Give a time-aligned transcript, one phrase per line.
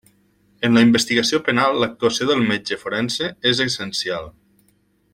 [0.67, 4.31] En la investigació penal l'actuació del metge forense és essencial.